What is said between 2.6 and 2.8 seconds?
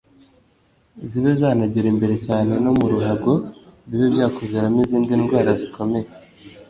no